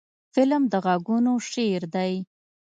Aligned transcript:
فلم 0.33 0.63
د 0.71 0.73
غږونو 0.85 1.33
شعر 1.51 1.83
دی 1.95 2.13